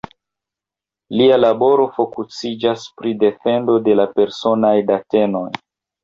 [1.17, 5.45] Lia laboro fokusiĝas pri defendo de la personaj datenoj.